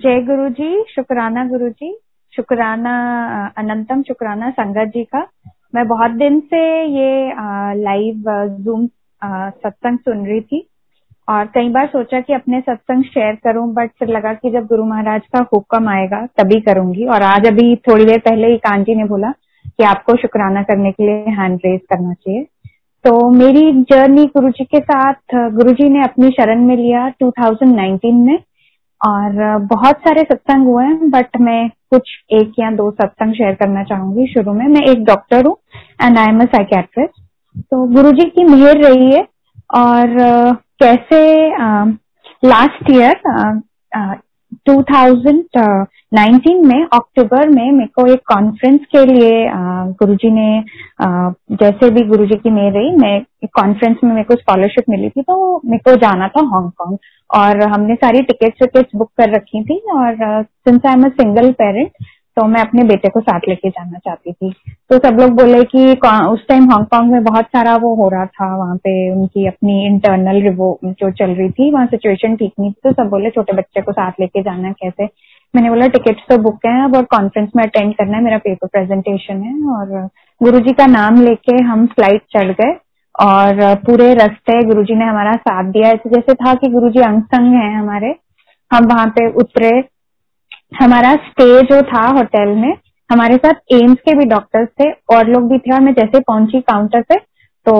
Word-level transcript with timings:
जय 0.00 0.20
गुरु 0.26 0.48
जी 0.48 0.68
शुक्राना 0.88 1.44
गुरु 1.46 1.68
जी 1.70 1.88
शुक्राना 2.32 2.92
अनंतम 3.58 4.02
शुक्राना 4.02 4.50
संगत 4.50 4.92
जी 4.94 5.02
का। 5.04 5.20
मैं 5.74 5.86
बहुत 5.88 6.10
दिन 6.20 6.38
से 6.50 6.60
ये 6.88 7.34
लाइव 7.78 8.24
जूम 8.60 8.86
सत्संग 9.22 9.98
सुन 9.98 10.24
रही 10.26 10.40
थी 10.40 10.64
और 11.28 11.46
कई 11.54 11.68
बार 11.68 11.86
सोचा 11.86 12.20
कि 12.20 12.32
अपने 12.32 12.60
सत्संग 12.60 13.04
शेयर 13.04 13.34
करूँ 13.44 13.68
बट 13.74 13.90
फिर 13.98 14.08
लगा 14.08 14.32
कि 14.34 14.50
जब 14.50 14.66
गुरु 14.66 14.84
महाराज 14.86 15.26
का 15.34 15.46
हुक्म 15.54 15.88
आएगा, 15.88 16.24
तभी 16.38 16.60
करूँगी। 16.60 17.06
और 17.06 17.22
आज 17.24 17.46
अभी 17.46 17.76
थोड़ी 17.88 18.04
देर 18.04 18.18
पहले 18.20 18.52
ही 18.52 18.56
कांजी 18.58 18.94
ने 18.94 19.04
बोला 19.04 19.30
कि 19.30 19.84
आपको 19.84 20.16
शुक्राना 20.16 20.62
करने 20.62 20.92
के 20.92 21.06
लिए 21.06 21.34
हैंड 21.38 21.58
रेज 21.64 21.80
करना 21.90 22.12
चाहिए। 22.14 22.46
तो 23.04 23.30
मेरी 23.32 23.72
जर्नी 23.84 24.26
गुरु 24.28 24.50
जी 24.50 24.64
के 24.66 24.80
साथ 24.82 25.40
गुरु 25.54 25.72
जी 25.72 25.88
ने 25.88 26.04
अपनी 26.04 26.30
शरण 26.30 26.66
में 26.66 26.76
लिया 26.76 27.08
2019 27.22 28.26
में। 28.26 28.38
और 29.02 29.58
बहुत 29.66 29.96
सारे 29.98 30.22
सत्संग 30.22 30.66
हुए 30.66 30.84
हैं 30.84 31.10
बट 31.10 31.36
मैं 31.40 31.68
कुछ 31.90 32.10
एक 32.32 32.52
या 32.58 32.70
दो 32.70 32.90
सत्संग 32.90 33.34
शेयर 33.34 33.54
करना 33.54 33.82
चाहूँगी 33.84 34.26
शुरू 34.32 34.52
में। 34.52 34.66
मैं 34.66 34.82
एक 34.86 35.04
डॉक्टर 35.04 35.46
हूँ 35.46 35.56
and 36.02 36.18
I 36.18 36.26
am 36.26 36.40
a 36.40 36.44
psychiatrist 36.46 37.22
तो 37.62 37.84
गुरु 37.94 38.12
जी 38.12 38.24
की 38.30 38.44
मेहर 38.44 38.82
रही 38.82 39.10
है 39.12 39.22
और 39.76 40.14
कैसे 40.82 41.22
लास्ट 42.44 42.90
ईयर 42.90 43.20
2019 44.68 46.62
में, 46.66 46.82
अक्टूबर 46.92 47.48
में 47.48 47.70
मेरे 47.72 47.86
को 47.94 48.06
एक 48.12 48.20
कॉन्फ्रेंस 48.26 48.80
के 48.96 49.04
लिए 49.06 49.44
गुरुजी 50.00 50.30
ने 50.30 50.48
जैसे 51.56 51.90
भी 51.90 52.02
गुरुजी 52.08 52.36
की 52.36 52.50
मेरे 52.50 52.70
रही, 52.78 52.90
मैं 52.96 53.16
एक 53.44 53.50
कॉन्फ्रेंस 53.60 53.96
में 54.04 54.10
मेरे 54.12 54.24
को 54.24 54.34
स्कॉलरशिप 54.34 54.90
मिली 54.90 55.08
थी 55.08 55.22
तो 55.22 55.60
मेरे 55.64 55.90
को 55.90 55.96
जाना 55.96 56.28
था 56.28 56.44
हांगकांग 56.54 56.96
और 57.30 57.62
हमने 57.68 57.94
सारी 57.94 58.22
टिकट्स 58.22 58.62
विकेट्स 58.62 58.96
बुक 58.96 59.10
कर 59.18 59.34
रखी 59.34 59.62
थी 59.64 59.78
और 59.94 60.42
since 60.42 60.80
I 60.86 60.92
am 60.92 61.04
a 61.04 61.08
single 61.12 61.50
parent 61.52 61.90
तो 62.40 62.44
मैं 62.46 62.60
अपने 62.60 62.82
बेटे 62.84 63.08
को 63.08 63.20
साथ 63.20 63.40
लेके 63.48 63.68
जाना 63.70 63.98
चाहती 63.98 64.32
थी। 64.32 64.50
तो 64.90 64.98
सब 64.98 65.18
लोग 65.20 65.30
बोले 65.36 65.62
कि 65.64 65.80
उस 66.26 66.46
टाइम 66.48 66.70
हांगकांग 66.70 67.10
में 67.12 67.24
बहुत 67.24 67.46
सारा 67.46 67.74
वो 67.76 67.94
हो 67.96 68.08
रहा 68.08 68.24
था, 68.26 68.46
वहाँ 68.56 68.76
पे 68.76 68.92
उनकी 69.12 69.46
अपनी 69.46 69.84
इंटरनल 69.86 70.40
रिवो 70.42 70.78
जो 70.84 71.10
चल 71.12 71.30
रही 71.30 71.50
थी, 71.50 71.70
वहाँ 71.72 71.86
सिचुएशन 71.86 72.36
ठीक 72.36 72.52
नहीं 72.60 72.70
थी 72.70 72.80
तो 72.84 72.92
सब 72.92 73.10
बोले 73.10 73.30
छोटे 73.30 73.56
बच्चे 73.56 73.80
को 73.80 73.92
साथ 73.92 74.20
लेके 74.20 74.42
जाना 74.42 74.72
कैसे? 74.72 75.08
मैंने 75.54 75.70
बोला, 75.70 75.86
टिकट्स 75.88 76.22
तो 76.28 76.38
बुक 76.42 76.66
है, 76.66 76.84
अब 76.84 76.96
और 76.96 77.04
कॉन्फ्रेंस 77.12 77.50
में 77.56 77.62
अटेंड 77.64 77.94
करना 77.94 78.16
है, 78.16 78.22
मेरा 78.24 78.38
पेपर 78.38 78.66
प्रेजेंटेशन 78.68 79.42
है। 79.42 79.54
और 79.70 80.08
गुरुजी 80.40 80.72
का 80.72 80.86
नाम 80.88 81.20
लेके 81.22 81.62
हम 81.64 81.86
फ़्लाइट 81.88 82.22
चढ़ 82.36 82.50
गए 82.52 82.74
और 83.14 83.74
पूरे 83.86 84.12
रास्ते 84.14 84.62
गुरुजी 84.66 84.94
ने 84.94 85.04
हमारा 85.04 85.32
साथ 85.38 85.72
दिया। 85.72 85.88
ऐसे 85.90 86.10
जैसे 86.10 86.34
था 86.36 86.54
कि 86.54 86.68
गुरुजी 86.70 87.00
अंग 87.02 87.22
संग 87.24 87.54
है 87.54 87.72
हमारे, 87.74 88.14
हम 88.70 88.86
वहाँ 88.86 89.06
पे 89.08 89.30
उतरे 89.36 89.80
हमारा 90.72 91.14
स्टे 91.22 91.60
जो 91.64 91.80
था 91.84 92.06
होटल 92.08 92.54
में, 92.56 92.72
हमारे 93.10 93.36
साथ 93.36 93.72
एम्स 93.72 93.96
के 94.00 94.14
भी 94.14 94.24
डॉक्टर्स 94.26 94.68
थे 94.80 94.90
और 95.14 95.28
लोग 95.28 95.48
भी 95.50 95.58
थे 95.58 95.74
और 95.74 95.80
मैं 95.80 95.92
जैसे 95.92 96.20
पहुँची 96.20 96.60
काउंटर 96.62 97.02
पे 97.02 97.16
तो 97.66 97.74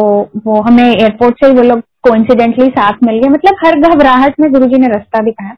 वो 0.46 0.60
हमें 0.62 0.84
एयरपोर्ट 0.84 1.44
से 1.44 1.52
वो 1.54 1.62
लोग 1.62 1.80
कोइंसिडेंटली 2.02 2.66
साथ 2.68 3.04
मिल 3.04 3.18
गए। 3.18 3.28
मतलब 3.28 3.56
हर 3.64 3.78
घबराहट 3.80 4.40
में 4.40 4.50
गुरुजी 4.52 4.78
ने 4.78 4.88
रास्ता 4.88 5.22
दिखाया। 5.24 5.54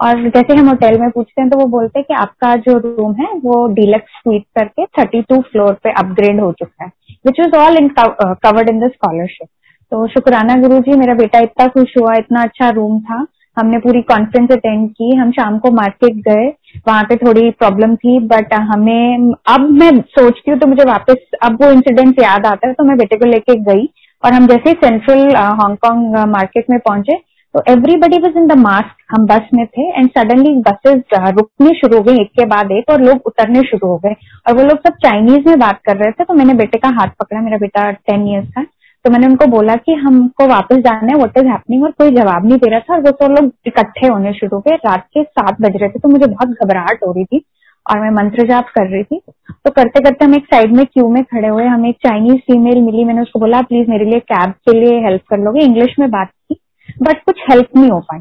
और 0.00 0.28
जैसे 0.28 0.56
हम 0.56 0.68
होटल 0.68 0.98
में 1.00 1.10
पूछते 1.10 1.40
हैं 1.40 1.50
तो 1.50 1.58
वो 1.58 1.64
बोलते 1.68 1.98
हैं 1.98 2.04
कि 2.08 2.14
आपका 2.14 2.54
जो 2.58 2.76
रूम 2.78 3.14
है 3.14 3.32
वो 3.38 3.66
डीलक्स 3.74 4.12
स्वीट 4.18 4.44
करके 4.58 4.84
32 4.98 5.40
फ्लोर 5.42 5.72
पे 5.84 5.90
अपग्रेड 5.98 6.40
हो 6.40 6.52
चुका 6.52 6.84
है 6.84 6.90
which 7.26 7.40
is 7.40 7.56
all 7.56 7.76
in 7.76 7.88
covered 7.98 8.68
in 8.68 8.80
the 8.80 8.90
scholarship 8.92 9.48
तो 9.92 10.06
शुक्राना 10.06 10.54
गुरु 10.62 10.78
जी 10.78 10.96
मेरा 10.98 11.14
बेटा 11.14 11.38
इतना 11.38 11.66
खुश 11.66 11.94
हुआ, 12.00 12.14
इतना 12.14 12.42
अच्छा 12.42 12.68
रूम 12.70 13.00
था। 13.00 13.24
हमने 13.56 13.78
पूरी 13.78 14.00
कॉन्फ्रेंस 14.02 14.50
अटेंड 14.52 14.88
की। 14.90 15.14
हम 15.16 15.30
शाम 15.30 15.58
को 15.58 15.70
मार्केट 15.70 16.16
गए। 16.28 16.46
वहाँ 16.88 17.02
पे 17.04 17.16
थोड़ी 17.16 17.50
प्रॉब्लम 17.52 17.94
थी 17.96 18.18
बट 18.26 18.52
हमें, 18.64 19.32
अब 19.48 19.68
मैं 19.72 19.90
सोचती 20.10 20.50
हूँ 20.50 20.58
तो 20.58 20.66
मुझे 20.66 20.84
वापस, 20.84 21.16
अब 21.42 21.58
वो 21.62 21.70
इंसिडेंट 21.72 22.22
याद 22.22 22.46
आता 22.46 22.68
है 22.68 22.74
तो 22.74 22.84
मैं 22.84 22.96
बेटे 22.98 23.16
को 23.16 23.26
लेके 23.26 23.54
गई 23.64 23.88
और 24.22 24.32
हम 24.32 24.46
जैसे 24.46 24.72
सेंट्रल 24.76 25.34
हांगकांग 25.36 26.16
मार्केट 26.30 26.70
में 26.70 26.78
पहुँचे 26.80 27.16
तो 27.54 27.62
everybody 27.68 28.18
was 28.18 28.36
in 28.38 28.46
the 28.46 28.56
mask 28.58 28.96
हम 29.10 29.24
बस 29.26 29.48
में 29.54 29.64
थे 29.68 29.88
एंड 29.90 30.08
सडनली 30.10 30.54
बसेस 30.62 31.00
रुकने 31.14 31.70
शुरू 31.78 31.96
हो 31.96 32.02
गई, 32.02 32.20
एक 32.20 32.28
के 32.30 32.44
बाद 32.46 32.70
एक 32.72 32.90
और 32.90 33.00
लोग 33.02 33.22
उतरने 33.26 33.62
शुरू 33.62 33.88
हो 33.88 33.96
गए 34.04 34.14
और 34.46 34.54
वो 34.56 34.64
लोग 34.64 34.78
सब 34.78 34.96
चाइनीज़ 35.04 35.48
में 35.48 35.58
बात 35.58 35.80
कर 35.86 35.96
रहे 35.96 36.10
थे 36.10 36.24
तो 36.24 36.34
मैंने 36.34 36.54
बेटे 36.54 36.78
का 36.78 36.88
हाथ 37.00 37.08
पकड़ा, 37.20 37.40
मेरा 37.40 37.58
बेटा 37.58 37.90
टेन 37.90 38.28
ईयर्स 38.28 38.48
का 38.48 38.62
तो 39.04 39.10
मैंने 39.10 39.26
उनको 39.26 39.46
बोला 39.46 39.74
कि 39.76 39.94
हमको 39.96 40.46
वापस 40.46 40.76
जाना 40.76 41.06
है 41.06 41.16
व्हाट 41.16 41.38
इज़ 41.38 41.46
हैपनिंग 41.46 41.84
और 41.84 41.90
कोई 41.90 42.10
जवाब 42.10 42.46
नहीं 42.46 42.58
दे 42.58 42.70
रहा 42.70 42.80
था। 42.80 42.94
और 42.94 43.00
वो 43.00 43.10
तो 43.10 43.28
लोग 43.28 43.50
इकट्ठे 43.66 44.06
होने 44.06 44.32
शुरू 44.32 44.56
हो 44.56 44.60
गए 44.60 44.76
रात 44.76 45.06
के 45.14 45.22
सात 45.24 45.60
बज 45.62 45.76
रहे 45.76 45.88
थे 45.88 45.98
तो 45.98 46.08
मुझे 46.08 46.26
बहुत 46.26 46.48
घबराहट 46.64 47.04
हो 47.06 47.12
रही 47.12 47.24
थी 47.24 47.42
और 47.86 48.00
मैं 48.00 48.10
मंत्र 48.12 48.46
जाप 48.48 48.68
कर 48.68 48.88
रही 48.88 49.02
थी। 49.02 49.20
तो 49.50 49.70
करते 49.70 50.00
करते 50.00 50.24
हम 50.24 50.34
एक 50.34 50.44
साइड 50.44 50.76
में 50.76 50.84
क्यू 50.86 51.08
में 51.08 51.22
खड़े 51.24 51.48
हुए, 51.48 51.64
हमें 51.66 51.88
एक 51.88 51.96
चाइनीज़ 52.06 52.36
फीमेल 52.42 52.80
मिली। 52.82 53.04
मैंने 53.04 53.22
उसको 53.22 53.40
बोला 53.40 53.60
प्लीज़ 53.62 53.90
मेरे 53.90 54.04
लिए 54.04 54.20
कैब 54.28 54.50
के 54.50 54.78
लिए 54.80 55.00
हेल्प 55.00 55.22
कर 55.30 55.38
लोगे। 55.38 55.60
इंग्लिश 55.60 55.94
में 55.98 56.10
बात 56.10 56.28
की 56.28 56.60
बट 57.02 57.22
कुछ 57.24 57.40
हेल्प 57.50 57.76
नहीं 57.76 57.90
हो 57.90 58.00
पाई। 58.00 58.20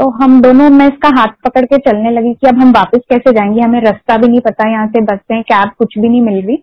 तो 0.00 0.08
हम 0.22 0.40
दोनों, 0.42 0.68
मैं 0.70 0.86
इसका 0.86 1.08
हाथ 1.18 1.28
पकड़ 1.44 1.64
के 1.64 1.78
चलने 1.78 2.10
लगी 2.10 2.32
कि 2.34 2.46
अब 2.46 2.58
हम 2.58 2.72
वापस 2.72 3.00
कैसे 3.10 3.32
जाएँगे? 3.32 3.60
हमें 3.60 3.80
रास्ता 3.80 4.16
भी 4.16 4.28
नहीं 4.28 4.40
पता, 4.40 4.70
यहाँ 4.70 4.86
से 4.86 5.00
बसें 5.04 5.42
कैब 5.42 5.70
कुछ 5.78 5.98
भी 5.98 6.08
नहीं 6.08 6.20
मिल 6.22 6.46
रही। 6.46 6.62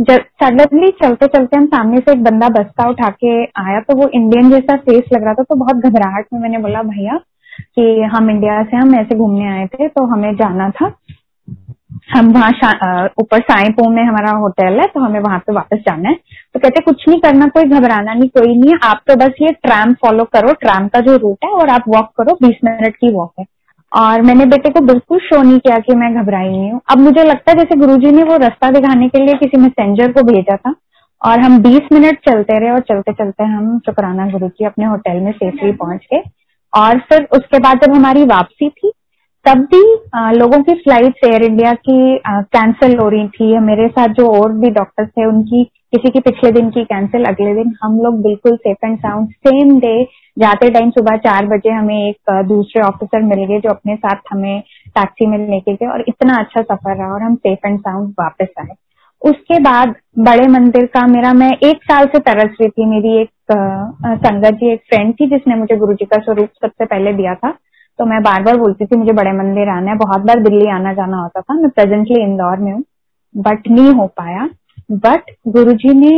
सडनली 0.00 0.88
चलते 1.02 1.26
चलते 1.26 1.56
हम 1.56 1.66
सामने 1.66 1.98
से 1.98 2.12
एक 2.12 2.22
बंदा 2.24 2.48
बस्ता 2.48 2.88
उठा 2.90 3.08
के 3.14 3.32
आया 3.62 3.80
तो 3.80 3.96
वो 3.96 4.08
इंडियन 4.14 4.50
जैसा 4.50 4.76
फेस 4.78 5.10
लग 5.12 5.24
रहा 5.24 5.34
था 5.34 5.42
तो 5.42 5.54
बहुत 5.56 5.76
घबराहट 5.76 6.26
में 6.32 6.40
मैंने 6.40 6.58
बोला, 6.58 6.82
भैया, 6.82 7.16
कि 7.74 8.02
हम 8.12 8.30
इंडिया 8.30 8.62
से, 8.62 8.76
हम 8.76 8.94
ऐसे 8.94 9.16
घूमने 9.16 9.48
आए 9.48 9.66
थे 9.66 9.88
तो 9.88 10.04
हमें 10.06 10.34
जाना 10.36 10.70
था। 10.70 10.92
हम 12.10 12.32
वहाँ 12.32 13.04
ऊपर 13.20 13.40
साईपो 13.40 13.88
में 13.90 14.02
हमारा 14.02 14.30
होटल 14.38 14.80
है 14.80 14.86
तो 14.86 15.00
हमें 15.00 15.20
वहाँ 15.20 15.38
पे 15.38 15.52
वापस 15.52 15.78
जाना 15.78 16.08
है। 16.08 16.14
तो 16.54 16.60
कहते, 16.60 16.80
कुछ 16.80 17.08
नहीं 17.08 17.20
करना, 17.20 17.46
कोई 17.48 17.64
घबराना 17.64 18.14
नहीं, 18.14 18.28
कोई 18.30 18.56
नहीं, 18.56 18.74
आप 18.84 19.02
तो 19.08 19.16
बस 19.16 19.34
ये 19.42 19.52
ट्रैम 19.62 19.92
फॉलो 20.02 20.24
करो 20.32 20.52
ट्रैम 20.60 20.88
का 20.88 21.00
जो 21.00 21.16
रूट 21.16 21.44
है, 21.44 21.50
और 21.50 21.68
आप 21.68 21.84
वॉक 21.88 22.10
करो, 22.18 22.34
बीस 22.42 22.56
मिनट 22.64 22.96
की 22.96 23.12
वॉक 23.14 23.32
है। 23.40 23.44
और 23.92 24.22
मैंने 24.22 24.44
बेटे 24.44 24.70
को 24.70 24.80
बिल्कुल 24.80 25.18
शो 25.18 25.42
नहीं 25.42 25.58
किया 25.58 25.78
कि 25.78 25.94
मैं 25.94 26.14
घबराई 26.14 26.48
नहीं 26.48 26.70
हूँ। 26.72 26.80
अब 26.90 26.98
मुझे 26.98 27.24
लगता 27.24 27.50
है 27.50 27.56
जैसे 27.56 27.76
गुरुजी 27.76 28.10
ने 28.10 28.22
वो 28.22 28.36
रास्ता 28.36 28.70
दिखाने 28.70 29.08
के 29.08 29.18
लिए 29.18 29.34
किसी 29.34 29.60
मैसेंजर 29.60 30.12
को 30.12 30.22
भेजा 30.22 30.56
था। 30.56 30.74
और 31.22 31.40
हम 31.40 31.58
20 31.62 31.92
मिनट 31.92 32.18
चलते 32.28 32.58
रहे 32.58 32.70
और 32.70 32.80
चलते 32.80 33.12
चलते 33.12 33.44
हम 33.44 33.78
शुकराना 33.78 34.26
गुरु 34.26 34.48
जी 34.48 34.64
अपने 34.64 34.84
होटल 34.84 35.20
में 35.20 35.32
सेफली 35.32 35.72
पहुँच 35.72 36.06
गए। 36.12 36.22
और 36.72 36.98
फिर 36.98 37.28
उसके 37.32 37.58
बाद 37.58 37.80
जब 37.80 37.94
हमारी 37.94 38.24
वापसी 38.24 38.68
थी 38.68 38.92
तब 39.46 39.58
भी 39.64 39.82
आ, 40.14 40.30
लोगों 40.32 40.62
की 40.62 40.74
फ़्लाइट 40.74 41.24
एयर 41.24 41.42
इंडिया 41.42 41.72
की 41.74 42.16
कैंसिल 42.26 42.96
हो 42.98 43.08
रही 43.08 43.28
थी। 43.28 43.58
मेरे 43.60 43.86
साथ 43.88 44.08
जो 44.14 44.26
और 44.32 44.52
भी 44.54 44.70
डॉक्टर्स 44.70 45.08
थे 45.08 45.24
उनकी 45.26 45.62
किसी 45.64 46.10
की 46.10 46.20
पिछले 46.20 46.50
दिन 46.52 46.68
की 46.70 46.84
कैंसिल 46.84 47.24
अगले 47.24 47.54
दिन 47.54 47.74
हम 47.82 47.98
लोग 48.00 48.20
बिल्कुल 48.22 48.56
safe 48.56 48.86
and 48.86 48.98
sound 48.98 49.28
same 49.46 49.78
day 49.80 50.02
जाते 50.36 50.68
टाइम 50.70 50.90
सुबह 50.90 51.16
चार 51.18 51.46
बजे 51.46 51.70
हमें 51.70 51.96
एक 51.98 52.32
दूसरे 52.48 52.82
ऑफिसर 52.82 53.22
मिल 53.22 53.44
गए 53.44 53.60
जो 53.60 53.70
अपने 53.70 53.96
साथ 53.96 54.20
हमें 54.30 54.60
टैक्सी 54.88 55.26
में 55.26 55.38
लेके 55.38 55.74
गए 55.74 55.86
और 55.86 56.04
इतना 56.08 56.36
अच्छा 56.38 56.62
सफ़र 56.62 56.96
रहा 56.96 57.12
और 57.14 57.22
हम 57.22 57.34
सेफ़ 57.36 57.66
एंड 57.66 57.78
साउंड 57.80 58.14
वापस 58.20 58.52
आए। 58.60 58.74
उसके 59.22 59.58
बाद 59.60 59.94
बड़े 60.18 60.46
मंदिर 60.48 60.86
का 60.94 61.06
मेरा 61.06 61.32
मैं 61.32 61.50
एक 61.62 61.82
साल 61.84 62.06
से 62.06 62.18
तरस 62.20 62.54
रही 62.60 62.68
थी। 62.68 62.86
मेरी 62.86 63.16
एक 63.22 63.30
संगत 63.52 64.54
जी 64.54 64.72
एक 64.72 64.82
फ्रेंड 64.88 65.12
थी 65.14 65.26
जिसने 65.30 65.56
मुझे 65.56 65.76
गुरु 65.76 65.94
जी 65.94 66.04
का 66.04 66.20
स्वरूप 66.20 66.48
सबसे 66.62 66.84
पहले 66.84 67.12
दिया 67.12 67.34
था। 67.34 67.50
तो 68.00 68.04
मैं 68.06 68.22
बार 68.22 68.42
बार 68.42 68.56
बोलती 68.56 68.84
थी, 68.86 68.96
मुझे 68.96 69.12
बड़े 69.12 69.32
मंदिर 69.32 69.68
आना 69.68 69.90
है। 69.90 69.96
बहुत 69.98 70.20
बार 70.20 70.40
दिल्ली 70.40 70.68
आना 70.70 70.92
जाना 70.94 71.16
होता 71.16 71.40
था, 71.40 71.54
मैं 71.54 71.68
प्रेजेंटली 71.70 72.22
इंदौर 72.22 72.56
में 72.58 72.72
हूँ 72.72 72.82
बट 73.34 73.68
नहीं 73.68 73.92
हो 73.94 74.06
पाया। 74.18 74.48
बट 74.92 75.30
गुरु 75.48 75.72
जी 75.74 75.94
ने 75.94 76.12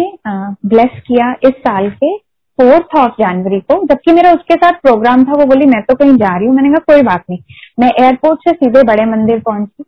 ब्लेस 0.66 1.00
किया 1.06 1.32
इस 1.44 1.54
साल 1.58 1.88
के 1.92 2.16
फोर्थ 2.58 2.96
ऑफ़ 2.96 3.12
जनवरी 3.12 3.58
को, 3.60 3.82
जबकि 3.84 4.12
मेरा 4.12 4.32
उसके 4.32 4.54
साथ 4.54 4.80
प्रोग्राम 4.82 5.24
था, 5.24 5.32
वो 5.32 5.46
बोली, 5.46 5.66
मैं 5.66 5.82
तो 5.82 5.94
कहीं 5.94 6.16
जा 6.16 6.36
रही 6.36 6.46
हूँ। 6.46 6.54
मैंने 6.56 6.68
कहा, 6.68 6.84
कोई 6.86 7.02
बात 7.02 7.24
नहीं। 7.30 7.38
मैं 7.80 7.90
एयरपोर्ट 8.00 8.48
से 8.48 8.54
सीधे 8.54 8.82
बड़े 8.84 9.04
मंदिर 9.06 9.40
पहुँची। 9.40 9.84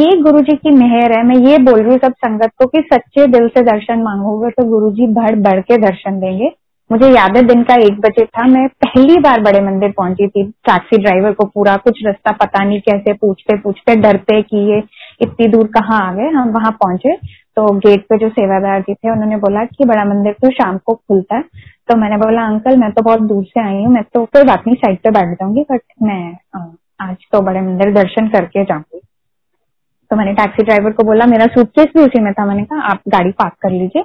ये 0.00 0.16
गुरु 0.22 0.40
जी 0.40 0.56
की 0.56 0.70
मेहर 0.70 1.12
है, 1.12 1.22
मैं 1.22 1.36
ये 1.36 1.58
बोल 1.60 1.80
रही 1.80 1.90
हूँ 1.90 1.98
सब 1.98 2.12
संगत 2.18 2.52
को 2.58 2.66
कि 2.66 2.80
सच्चे 2.92 3.26
दिल 3.28 3.48
से 3.48 3.62
दर्शन 3.64 4.02
मांगोगे 4.02 4.50
तो 4.50 4.64
गुरु 4.68 4.90
जी 4.90 5.06
भर 5.14 5.36
बढ़ 5.42 5.60
के 5.60 5.76
दर्शन 5.80 6.20
देंगे। 6.20 6.50
मुझे 6.90 7.06
याद 7.06 7.36
है 7.36 7.42
दिन 7.42 7.62
का 7.62 7.74
एक 7.76 7.98
बजे 8.00 8.24
था, 8.26 8.46
मैं 8.46 8.66
पहली 8.84 9.18
बार 9.20 9.40
बड़े 9.40 9.60
मंदिर 9.60 9.90
पहुँची 9.90 10.26
थी। 10.28 10.42
टैक्सी 10.66 10.98
ड्राइवर 10.98 11.32
को 11.32 11.44
पूरा 11.44 11.76
कुछ 11.76 11.98
रास्ता 12.06 12.32
पता 12.32 12.62
नहीं 12.64 12.80
कैसे, 12.80 13.12
पूछते 13.12 13.56
पूछते, 13.56 13.96
डरते 13.96 14.40
कि 14.42 14.58
ये 14.70 14.78
इतनी 15.22 15.46
दूर 15.48 15.66
कहाँ 15.68 16.00
आ 16.02 16.12
गए, 16.14 16.28
हम 16.30 16.50
वहाँ 16.50 16.70
पहुँचे। 16.72 17.16
तो 17.56 17.66
गेट 17.78 18.04
पे 18.08 18.18
जो 18.18 18.28
सेवादार 18.28 18.80
जी 18.80 18.94
थे, 18.94 19.10
उन्होंने 19.10 19.36
बोला 19.36 19.64
कि 19.66 19.84
बड़ा 19.84 20.04
मंदिर 20.04 20.32
तो 20.32 20.50
शाम 20.52 20.78
को 20.78 20.94
खुलता 20.94 21.36
है। 21.36 21.42
तो 21.88 21.96
मैंने 21.96 22.16
बोला, 22.16 22.46
अंकल, 22.46 22.76
मैं 22.76 22.90
तो 22.92 23.02
बहुत 23.02 23.20
दूर 23.22 23.44
से 23.44 23.60
आई 23.60 23.74
हूँ, 23.74 23.92
मैं 23.92 24.02
तो 24.14 24.24
कोई 24.24 24.44
बात 24.44 24.66
नहीं 24.66 24.76
साइड 24.76 24.98
पे 24.98 25.10
बैठ 25.10 25.34
जाऊँगी 25.34 25.66
बट 25.70 25.82
मैं 26.02 26.36
आज 27.02 27.16
तो 27.32 27.40
बड़े 27.40 27.60
मंदिर 27.60 27.92
दर्शन 27.94 28.28
करके 28.28 28.64
जाऊँगी। 28.64 29.00
तो 30.10 30.16
मैंने 30.16 30.32
टैक्सी 30.34 30.62
ड्राइवर 30.62 30.92
को 30.92 31.04
बोला, 31.04 31.26
मेरा 31.26 31.46
सूटकेस 31.46 31.86
भी 31.96 32.02
उसी 32.02 32.20
में 32.20 32.32
था। 32.32 32.46
मैंने 32.46 32.64
कहा, 32.64 32.88
आप 32.90 33.00
गाड़ी 33.08 33.30
पार्क 33.32 33.54
कर 33.62 33.70
लीजिए। 33.70 34.02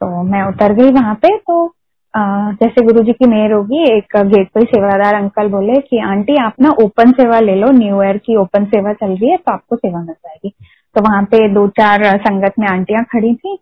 तो 0.00 0.22
मैं 0.22 0.42
उतर 0.42 0.72
गई 0.74 0.90
वहाँ 0.92 1.14
पे 1.14 1.36
तो 1.38 1.66
जैसे 2.16 2.82
गुरु 2.84 3.02
जी 3.04 3.12
की 3.12 3.26
मेहर 3.28 3.52
होगी, 3.52 3.82
एक 3.86 4.16
गेट 4.26 4.48
पर 4.54 4.64
सेवादार 4.64 5.14
अंकल 5.14 5.48
बोले 5.50 5.80
कि, 5.80 5.98
आंटी, 6.00 6.36
आप 6.42 6.54
ना 6.60 6.70
ओपन 6.82 7.10
सेवा 7.12 7.40
ले 7.40 7.54
लो, 7.54 7.70
न्यू 7.72 8.02
ईयर 8.02 8.18
की 8.18 8.36
ओपन 8.36 8.64
सेवा 8.64 8.92
चल 8.92 9.10
रही 9.10 9.30
है 9.30 9.36
तो 9.36 9.52
आपको 9.52 9.76
सेवा 9.76 10.00
मिल 10.00 10.14
जाएगी. 10.14 10.52
तो 10.96 11.02
वहाँ 11.02 11.22
पे 11.24 11.48
दो 11.54 11.66
चार 11.78 12.04
संगत 12.18 12.52
में 12.58 12.66
आंटियाँ 12.68 13.02
खड़ी 13.12 13.34
थी 13.34 13.56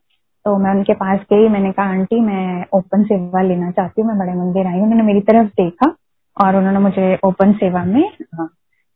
तो 0.44 0.56
मैं 0.58 0.70
उनके 0.70 0.94
पास 0.94 1.20
गई, 1.32 1.48
मैंने 1.48 1.70
कहा, 1.72 1.86
आंटी, 1.86 2.20
मैं 2.20 2.64
ओपन 2.74 3.04
सेवा 3.04 3.42
लेना 3.42 3.70
चाहती 3.70 4.00
हूँ, 4.02 4.08
मैं 4.08 4.18
बड़े 4.18 4.32
मंदिर 4.34 4.66
आई 4.66 4.80
उन्होंने 4.80 5.02
मेरी 5.02 5.20
तरफ़ 5.20 5.46
देखा 5.60 5.94
और 6.36 6.56
उन्होंने 6.56 6.78
मुझे 6.78 7.14
ओपन 7.24 7.52
सेवा 7.52 7.84
में 7.84 8.02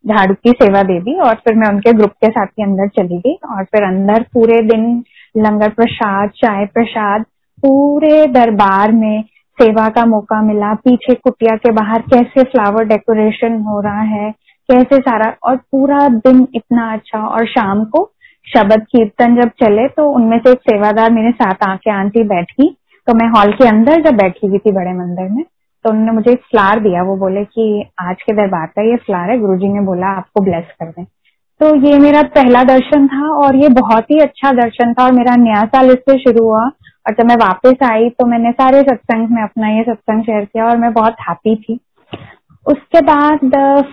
झाड़ू 0.05 0.33
की 0.33 0.51
सेवा 0.51 0.81
दे 0.83 0.99
दी 0.99 1.17
और 1.19 1.35
फिर 1.35 1.55
मैं 1.55 1.69
उनके 1.69 1.93
ग्रुप 1.93 2.11
के 2.23 2.29
साथ 2.29 2.47
ही 2.47 2.63
अंदर 2.63 2.87
चली 2.97 3.17
गई 3.17 3.33
और 3.55 3.63
फिर 3.63 3.83
अंदर 3.83 4.23
पूरे 4.33 4.61
दिन 4.63 4.85
लंगर 5.37 5.69
प्रसाद, 5.69 6.29
चाय 6.35 6.65
प्रसाद, 6.65 7.25
पूरे 7.57 8.25
दरबार 8.27 8.91
में 8.91 9.23
सेवा 9.61 9.87
का 9.89 10.05
मौका 10.07 10.41
मिला, 10.43 10.73
पीछे 10.75 11.13
कुटिया 11.15 11.55
के 11.57 11.71
बाहर 11.73 12.01
कैसे 12.09 12.43
फ्लावर 12.45 12.85
डेकोरेशन 12.87 13.59
हो 13.61 13.79
रहा 13.81 14.01
है, 14.01 14.31
कैसे 14.69 14.97
सारा, 14.99 15.33
और 15.43 15.55
पूरा 15.57 16.07
दिन 16.09 16.47
इतना 16.55 16.91
अच्छा 16.93 17.19
और 17.19 17.45
शाम 17.47 17.83
को 17.85 18.09
शब्द 18.47 18.81
कीर्तन 18.91 19.35
जब 19.35 19.49
चले 19.61 19.87
तो 19.87 20.09
उनमें 20.11 20.37
से 20.37 20.51
एक 20.51 20.59
सेवादार 20.61 21.11
मेरे 21.11 21.31
साथ 21.33 21.67
आके 21.67 21.91
आंटी 21.91 22.23
बैठी 22.25 22.69
तो 23.07 23.13
मैं 23.13 23.27
हॉल 23.29 23.51
के 23.53 23.67
अंदर 23.67 24.01
जब 24.01 24.15
बैठी 24.17 24.47
हुई 24.47 24.57
थी 24.57 24.71
बड़े 24.71 24.93
मंदिर 24.93 25.29
में 25.29 25.43
तो 25.85 25.89
उन्होंने 25.89 26.11
मुझे 26.11 26.31
एक 26.31 26.41
फ्लावर 26.41 26.79
दिया, 26.79 27.03
वो 27.03 27.15
बोले 27.17 27.43
कि 27.45 27.85
आज 27.99 28.21
के 28.21 28.33
दरबार 28.33 28.65
का 28.67 28.81
ये 28.81 28.95
फ्लावर 28.97 29.31
है, 29.31 29.37
गुरुजी 29.39 29.67
ने 29.67 29.81
बोला 29.81 30.07
आपको 30.17 30.43
ब्लेस 30.43 30.65
कर 30.79 30.85
दें। 30.87 31.05
तो 31.61 31.73
ये 31.85 31.97
मेरा 31.99 32.21
पहला 32.35 32.63
दर्शन 32.65 33.07
था 33.07 33.29
और 33.35 33.55
ये 33.55 33.69
बहुत 33.75 34.11
ही 34.11 34.19
अच्छा 34.19 34.51
दर्शन 34.53 34.93
था 34.93 35.05
और 35.05 35.11
मेरा 35.13 35.35
नया 35.37 35.63
साल 35.65 35.89
इससे 35.91 36.17
शुरू 36.19 36.43
हुआ। 36.43 36.63
और 37.05 37.13
जब 37.13 37.25
मैं 37.27 37.35
वापस 37.37 37.83
आई 37.83 38.09
तो 38.09 38.25
मैंने 38.25 38.51
सारे 38.53 38.81
सत्संग 38.81 39.29
में 39.29 39.41
अपना 39.43 39.69
ये 39.69 39.83
सत्संग 39.83 40.23
शेयर 40.23 40.45
किया 40.45 40.65
और 40.65 40.77
मैं 40.77 40.91
बहुत 40.93 41.15
हैप्पी 41.29 41.55
थी। 41.57 41.79
उसके 42.65 43.01
बाद 43.01 43.39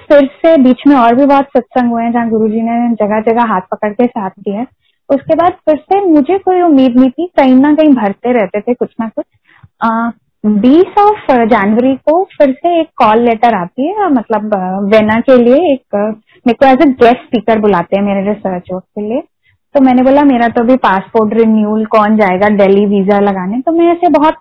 फिर 0.09 0.27
से 0.37 0.57
बीच 0.63 0.83
में 0.87 0.95
और 0.97 1.15
भी 1.15 1.27
बहुत 1.27 1.47
सत्संग 1.57 1.93
हुए 1.93 2.03
हैं 2.03 2.13
जहाँ 2.13 2.29
गुरु 2.31 2.49
जी 2.49 2.63
ने 2.63 2.79
जगह 2.97 3.21
जगह 3.23 3.53
हाथ 3.53 3.61
पकड़ 3.73 3.93
के 3.93 4.07
साथ 4.07 4.31
दिया 4.41 4.65
उसके 5.11 5.35
बाद 5.35 5.53
फिर 5.67 5.77
से 5.79 6.01
मुझे 6.03 6.39
कोई 6.39 6.61
उम्मीद 6.63 6.97
नहीं 6.97 7.11
थी, 7.11 7.27
कहीं 7.37 7.55
ना 7.57 7.75
कहीं 7.75 7.95
भरते 7.95 8.33
रहते 8.33 8.61
थे 8.61 8.75
कुछ 8.75 8.95
ना 9.01 9.09
कुछ। 9.09 9.25
बीस 10.45 10.99
ऑफ़ 11.01 11.31
जनवरी 11.45 11.95
को 11.99 12.23
फिर 12.33 12.53
से 12.53 12.81
एक 12.81 12.89
कॉल 12.97 13.23
लेटर 13.25 13.55
आती 13.55 13.87
है 13.91 14.09
मतलब 14.13 14.55
वेना 14.93 15.19
के 15.21 15.37
लिए 15.39 15.73
एक 15.73 15.97
मेरे 16.47 16.57
को 16.57 16.67
एज 16.67 16.83
ए 16.83 16.91
गेस्ट 16.95 17.27
स्पीकर 17.27 17.59
बुलाते 17.61 17.97
हैं 17.97 18.05
मेरे 18.05 18.21
रिसर्च 18.27 18.73
वर्क 18.73 18.85
के 18.85 19.01
लिए। 19.03 19.21
तो 19.75 19.81
मैंने 19.85 20.03
बोला, 20.03 20.23
मेरा 20.25 20.49
तो 20.49 20.63
अभी 20.63 20.77
पासपोर्ट 20.83 21.35
रिन्यूअल 21.35 21.85
कौन 21.95 22.17
जाएगा 22.17 22.49
दिल्ली 22.57 22.85
वीज़ा 22.89 23.19
लगाने। 23.21 23.61
तो 23.61 23.73
मैं 23.73 23.93
ऐसे 23.93 24.09
बहुत 24.11 24.37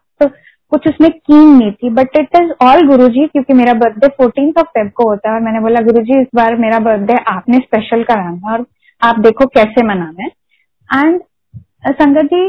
कुछ 0.72 0.88
उसमें 0.88 1.10
कीन 1.12 1.48
नहीं 1.50 1.72
थी 1.72 1.90
बट 1.92 2.18
इट 2.18 2.36
इज़ 2.36 2.52
ऑल 2.64 2.88
गुरु 2.88 3.08
जी 3.10 3.26
क्योंकि 3.28 3.54
मेरा 3.54 3.74
बर्थडे 3.82 4.08
फोर्टीन 4.18 4.54
ऑफ़ 4.60 4.68
फेब 4.70 4.90
को 4.96 5.08
होता 5.10 5.30
है। 5.30 5.36
और 5.36 5.42
मैंने 5.42 5.60
बोला 5.62 5.82
गुरु 5.82 6.02
जी 6.04 6.20
इस 6.22 6.28
बार 6.36 6.56
मेरा 6.58 6.80
बर्थडे 6.82 7.18
आपने 7.30 7.58
स्पेशल 7.60 8.04
कराना 8.04 8.54
और 8.54 8.66
आप 9.02 9.20
देखो 9.22 9.46
कैसे 9.56 9.86
मनाना 9.88 10.24
है। 10.24 10.30
एंड 10.90 11.20
संगत 11.94 12.30
जी 12.34 12.44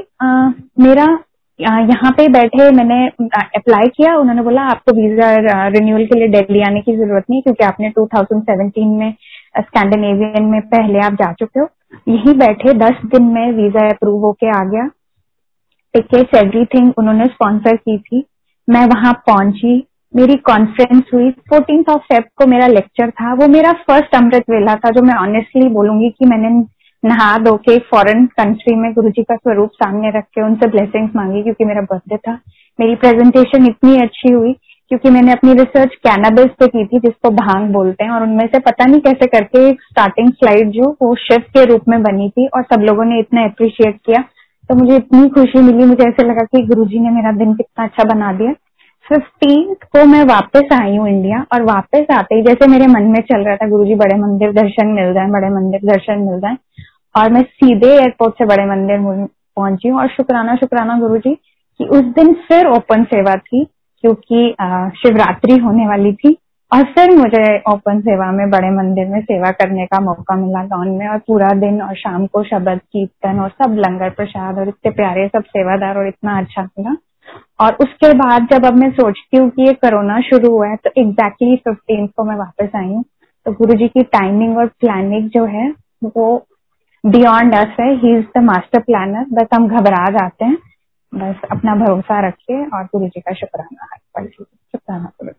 मेरा 0.82 1.06
यहाँ 1.60 2.10
पे 2.12 2.26
बैठे 2.30 2.70
मैंने 2.72 3.06
अप्लाई 3.06 3.86
किया। 3.96 4.14
उन्होंने 4.16 4.42
बोला, 4.42 4.62
आपको 4.62 4.92
वीज़ा 4.94 5.66
रिन्यूअल 5.68 6.04
के 6.06 6.18
लिए 6.18 6.28
दिल्ली 6.30 6.62
आने 6.62 6.80
की 6.80 6.96
ज़रूरत 6.96 7.24
नहीं 7.30 7.42
क्योंकि 7.42 7.64
आपने 7.64 7.90
2017 7.90 8.98
में 8.98 9.12
स्कैंडिनेवियन 9.60 10.44
में 10.44 10.60
पहले 10.60 10.98
आप 10.98 11.12
जा 11.12 11.32
चुके 11.32 11.60
हो। 11.60 11.68
यही 12.08 12.34
बैठे 12.34 12.72
दस 12.74 12.94
दिन 13.06 13.22
में 13.22 13.52
वीज़ा 13.52 13.88
अप्रूव 13.88 14.20
होके 14.20 14.48
आ 14.50 14.64
गया। 14.64 14.86
टिकट्स 15.94 16.34
एवरीथिंग 16.34 16.92
उन्होंने 16.98 17.26
स्पॉन्सर 17.26 17.76
की 17.76 17.98
थी। 17.98 18.24
मैं 18.68 18.86
वहाँ 18.86 19.12
पहुँची। 19.12 19.86
मेरी 20.16 20.34
कॉन्फ्रेंस 20.34 21.02
हुई। 21.14 21.30
फोर्टीन 21.30 21.84
ऑफ़ 21.88 22.02
फेब 22.02 22.24
को 22.36 22.46
मेरा 22.46 22.66
लेक्चर 22.66 23.10
था। 23.10 23.34
वो 23.34 23.48
मेरा 23.48 23.72
फ़र्स्ट 23.72 24.14
अमृत 24.14 24.44
वेला 24.50 24.74
था, 24.74 24.90
जो 24.90 25.02
मैं 25.02 25.14
ऑनेस्टली 25.14 25.68
बोलूँगी 25.68 26.10
कि 26.10 26.26
मैंने 26.26 26.48
नहा 27.04 27.38
धो 27.38 27.56
के 27.56 27.78
फॉरेन 27.78 28.26
कंट्री 28.26 28.74
में 28.74 28.92
गुरु 28.92 29.08
जी 29.08 29.22
का 29.22 29.36
स्वरूप 29.36 29.70
सामने 29.72 30.10
रख 30.10 30.24
के 30.24 30.42
उनसे 30.42 30.66
ब्लेसिंग्स 30.66 31.16
मांगी 31.16 31.42
क्योंकि 31.42 31.64
मेरा 31.64 31.80
बर्थडे 31.80 32.16
था। 32.16 32.38
मेरी 32.80 32.94
प्रेजेंटेशन 32.94 33.66
इतनी 33.66 34.00
अच्छी 34.02 34.32
हुई 34.32 34.52
क्योंकि 34.88 35.10
मैंने 35.10 35.32
अपनी 35.32 35.52
रिसर्च 35.52 35.94
कैनाबिस 35.94 36.46
पे 36.46 36.66
की 36.66 36.86
थी, 36.86 36.98
जिसको 36.98 37.30
भाँग 37.30 37.72
बोलते 37.72 38.04
हैं, 38.04 38.10
और 38.10 38.22
उनमें 38.22 38.46
से 38.46 38.58
पता 38.58 38.84
नहीं 38.84 39.00
कैसे 39.00 39.26
करके 39.26 39.72
स्टार्टिंग 39.72 40.28
स्लाइड 40.28 40.70
जो 40.70 40.96
वो 41.02 41.14
शिव 41.14 41.38
के 41.38 41.64
रूप 41.64 41.80
में 41.88 42.02
बनी 42.02 42.28
थी, 42.28 42.46
और 42.46 42.62
सब 42.62 42.80
लोगों 42.80 43.04
ने 43.04 43.18
इतना 43.18 43.44
अप्रिशिएट 43.44 43.96
किया। 44.06 44.24
तो 44.68 44.74
मुझे 44.74 44.96
इतनी 44.96 45.28
खुशी 45.28 45.58
मिली, 45.58 45.84
मुझे 45.84 46.08
ऐसे 46.08 46.28
लगा 46.28 46.44
कि 46.44 46.62
गुरु 46.62 46.84
ने 46.84 47.10
मेरा 47.10 47.32
दिन 47.32 47.54
कितना 47.54 47.84
अच्छा 47.84 48.04
बना 48.04 48.32
दिया। 48.32 48.52
फिफ्टीन 49.06 49.74
को 49.74 50.04
मैं 50.04 50.24
वापस 50.24 50.72
आई 50.72 50.96
हूँ 50.96 51.08
इंडिया 51.08 51.44
और 51.52 51.62
वापस 51.62 52.06
आते 52.10 52.34
ही 52.34 52.42
जैसे 52.42 52.66
मेरे 52.66 52.86
मन 52.86 53.02
में 53.02 53.20
चल 53.20 53.44
रहा 53.44 53.56
था, 53.56 53.68
गुरुजी 53.68 53.94
बड़े 53.94 54.16
मंदिर 54.16 54.52
दर्शन 54.52 54.86
मिल 54.86 55.14
जाए, 55.14 55.26
बड़े 55.26 55.48
मंदिर 55.48 55.80
दर्शन 55.84 56.18
मिल 56.18 56.40
जाए, 56.40 56.56
और 57.14 57.30
मैं 57.30 57.42
सीधे 57.42 57.92
एयरपोर्ट 57.92 58.34
से 58.34 58.44
बड़े 58.44 58.64
मंदिर 58.64 59.26
पहुँची 59.56 59.90
और 59.90 60.08
शुक्राना 60.08 60.56
शुक्राना 60.56 60.98
गुरु 60.98 61.18
जी 61.18 61.34
की 61.34 61.84
उस 61.84 62.00
दिन 62.00 62.32
फिर 62.32 62.66
ओपन 62.66 63.04
सेवा 63.04 63.36
थी 63.36 63.66
क्योंकि 64.04 64.48
शिवरात्रि 64.98 65.56
होने 65.58 65.86
वाली 65.88 66.12
थी 66.14 66.36
और 66.72 66.82
फिर 66.84 67.10
मुझे 67.16 67.44
ओपन 67.70 68.00
सेवा 68.00 68.30
में, 68.32 68.50
बड़े 68.50 68.70
मंदिर 68.72 69.06
में 69.08 69.20
सेवा 69.22 69.50
करने 69.52 69.86
का 69.86 70.00
मौका 70.00 70.36
मिला 70.36 70.62
गाउन 70.66 70.88
में 70.90 71.06
और 71.08 71.18
पूरा 71.18 71.48
दिन 71.56 71.80
और 71.82 71.94
शाम 71.96 72.26
को 72.26 72.42
शब्द, 72.44 72.80
कीर्तन 72.82 73.40
और 73.40 73.50
सब 73.52 73.76
लंगर 73.78 74.10
प्रसाद 74.12 74.58
और 74.58 74.68
इतने 74.68 74.90
प्यारे 74.92 75.26
सब 75.28 75.44
सेवादार 75.46 75.98
और 75.98 76.08
इतना 76.08 76.38
अच्छा 76.38 76.62
लगा 76.62 76.96
और 77.60 77.76
उसके 77.80 78.12
बाद 78.14 78.46
जब 78.52 78.66
अब 78.66 78.76
मैं 78.78 78.90
सोचती 78.92 79.36
हूँ 79.36 79.48
कि 79.50 79.62
ये 79.62 79.72
कोरोना 79.74 80.20
शुरू 80.22 80.50
हुआ 80.50 80.68
है 80.68 80.76
तो 80.76 80.90
एग्जैक्टली 80.98 81.56
फिफ्टीन 81.58 82.06
को 82.06 82.24
मैं 82.24 82.36
वापस 82.36 82.76
आई 82.76 82.86
हूँ। 82.86 83.04
तो 83.46 83.52
गुरु 83.54 83.74
जी 83.78 83.88
की 83.88 84.02
टाइमिंग 84.12 84.56
और 84.58 84.66
प्लानिंग 84.80 85.28
जो 85.30 85.44
है, 85.46 85.68
वो 86.04 86.46
बियॉन्ड 87.04 87.54
अस 87.54 87.76
है। 87.80 87.90
He 87.96 88.16
is 88.16 88.24
the 88.36 88.42
master 88.44 88.80
planner 88.80 89.26
बस 89.32 89.48
हम 89.54 89.66
घबरा 89.68 90.04
जाते 90.10 90.44
हैं। 90.44 90.56
बस 91.16 91.40
अपना 91.50 91.74
भरोसा 91.74 92.28
रखिए 92.28 92.66
और 92.66 92.84
गुरु 92.84 93.08
जी 93.08 93.20
का 93.20 93.32
शुक्राना 93.32 93.86
शुक्राना। 94.28 95.32